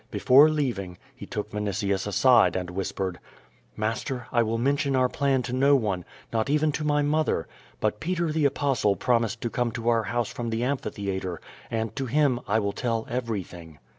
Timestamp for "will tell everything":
12.57-13.77